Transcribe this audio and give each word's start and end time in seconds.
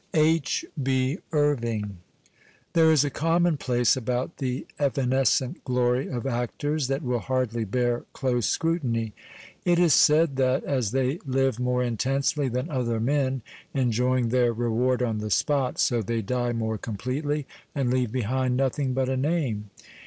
H)> 0.15 0.63
H. 0.63 0.65
B. 0.81 1.19
IRVING 1.31 1.97
There 2.73 2.91
is 2.91 3.03
a 3.05 3.11
commonplace 3.11 3.95
about 3.95 4.37
the 4.37 4.65
evanescent 4.79 5.63
glory 5.63 6.07
of 6.07 6.25
actors 6.25 6.87
that 6.87 7.03
will 7.03 7.19
hardly 7.19 7.65
bear 7.65 8.05
close 8.11 8.47
scrutiny. 8.47 9.13
It 9.63 9.77
is 9.77 9.93
said 9.93 10.37
that, 10.37 10.63
as 10.63 10.89
they 10.89 11.19
live 11.23 11.59
more 11.59 11.83
intensely 11.83 12.47
than 12.49 12.71
other 12.71 12.99
men, 12.99 13.43
enjoying 13.75 14.29
their 14.29 14.53
reward 14.53 15.03
on 15.03 15.19
the 15.19 15.29
spot, 15.29 15.77
so 15.77 16.01
they 16.01 16.23
die 16.23 16.51
more 16.51 16.79
completely, 16.79 17.45
and 17.75 17.91
leave 17.91 18.11
behind 18.11 18.57
nothing 18.57 18.93
but 18.95 19.07
a 19.07 19.15
name. 19.15 19.69